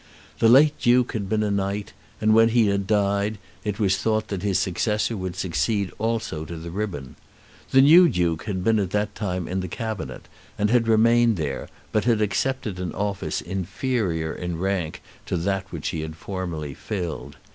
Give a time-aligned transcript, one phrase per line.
[0.39, 4.29] The late Duke had been a Knight, and when he had died, it was thought
[4.29, 7.17] that his successor would succeed also to the ribbon.
[7.69, 10.25] The new Duke had been at that time in the Cabinet,
[10.57, 15.89] and had remained there, but had accepted an office inferior in rank to that which
[15.89, 17.37] he had formerly filled.